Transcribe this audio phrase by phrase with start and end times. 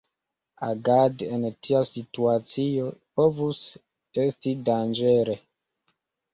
[0.69, 2.89] Agadi en tia situacio
[3.21, 3.63] povus
[4.27, 5.41] esti danĝere.